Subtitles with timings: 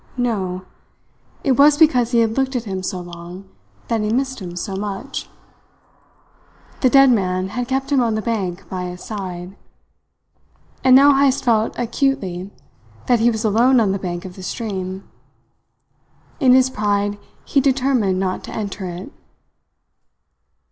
[0.17, 0.63] No!
[1.43, 3.47] It was because he had looked at him so long
[3.87, 5.29] that he missed him so much.
[6.79, 9.55] The dead man had kept him on the bank by his side.
[10.83, 12.49] And now Heyst felt acutely
[13.05, 15.07] that he was alone on the bank of the stream.
[16.39, 19.11] In his pride he determined not to enter it.